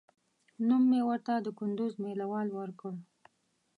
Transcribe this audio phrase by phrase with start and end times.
[0.67, 2.93] نوم مې ورته د کندوز مېله وال ورکړ.